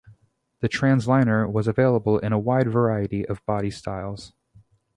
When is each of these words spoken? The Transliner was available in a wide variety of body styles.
The 0.61 0.67
Transliner 0.67 1.47
was 1.47 1.67
available 1.67 2.17
in 2.17 2.33
a 2.33 2.39
wide 2.39 2.67
variety 2.71 3.23
of 3.27 3.45
body 3.45 3.69
styles. 3.69 4.33